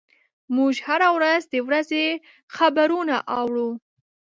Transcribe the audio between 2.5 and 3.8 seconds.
خبرونه اورو.